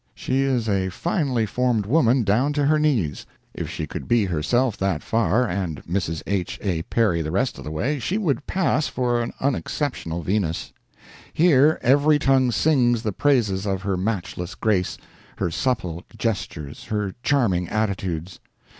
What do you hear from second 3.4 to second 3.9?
if she